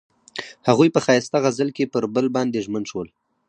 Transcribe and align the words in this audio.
هغوی 0.67 0.89
په 0.95 0.99
ښایسته 1.05 1.37
غزل 1.43 1.69
کې 1.77 1.91
پر 1.93 2.03
بل 2.15 2.25
باندې 2.35 2.63
ژمن 2.65 2.83
شول. 2.89 3.07